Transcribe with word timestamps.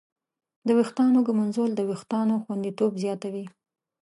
د 0.67 0.69
ویښتانو 0.77 1.19
ږمنځول 1.27 1.71
د 1.75 1.81
وېښتانو 1.89 2.35
خوندیتوب 2.43 2.91
زیاتوي. 3.03 3.45